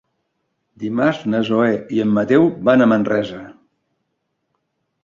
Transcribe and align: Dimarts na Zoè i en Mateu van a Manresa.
Dimarts 0.83 1.21
na 1.33 1.41
Zoè 1.49 1.69
i 1.99 2.01
en 2.07 2.17
Mateu 2.17 2.49
van 2.71 2.87
a 2.87 2.89
Manresa. 2.95 3.47